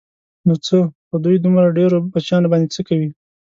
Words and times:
نو 0.47 0.53
څه 0.65 0.77
خو 1.07 1.15
دوی 1.25 1.35
دومره 1.39 1.75
ډېرو 1.77 1.95
بچیانو 2.13 2.51
باندې 2.51 2.67
څه 2.75 2.81
کوي. 2.87 3.09